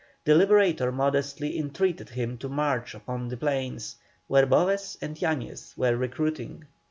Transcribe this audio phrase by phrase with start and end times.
[0.23, 5.95] The Liberator modestly entreated him to march upon the plains, where Boves and Yañez were
[5.95, 6.63] recruiting.